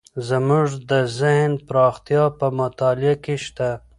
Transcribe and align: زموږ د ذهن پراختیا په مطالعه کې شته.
زموږ 0.29 0.67
د 0.89 0.91
ذهن 1.19 1.51
پراختیا 1.67 2.23
په 2.39 2.47
مطالعه 2.59 3.15
کې 3.23 3.35
شته. 3.45 3.69